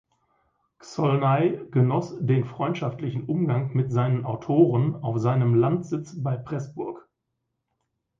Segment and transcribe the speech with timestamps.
[0.79, 7.07] Zsolnay genoss den freundschaftlichen Umgang mit seinen Autoren auf seinem Landsitz bei Preßburg.